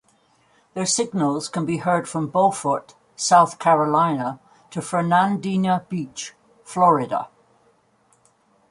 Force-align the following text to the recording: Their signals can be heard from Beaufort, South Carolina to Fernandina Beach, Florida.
Their 0.73 0.87
signals 0.87 1.47
can 1.47 1.63
be 1.63 1.77
heard 1.77 2.09
from 2.09 2.25
Beaufort, 2.25 2.95
South 3.15 3.59
Carolina 3.59 4.39
to 4.71 4.81
Fernandina 4.81 5.85
Beach, 5.89 6.33
Florida. 6.63 7.27